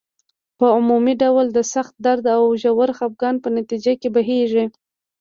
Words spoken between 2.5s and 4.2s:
ژور خپګان په نتیجه کې